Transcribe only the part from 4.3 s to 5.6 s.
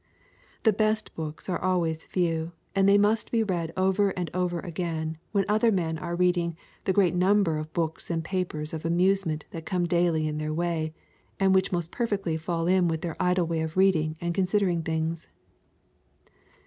over again when